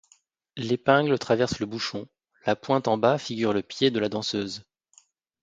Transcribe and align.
L'épingle 0.57 1.19
traverse 1.19 1.59
le 1.59 1.67
bouchon, 1.67 2.07
la 2.47 2.55
pointe 2.55 2.87
en 2.87 2.97
bas 2.97 3.19
figure 3.19 3.53
le 3.53 3.61
pied 3.61 3.91
de 3.91 3.99
la 3.99 4.09
danseuse. 4.09 4.63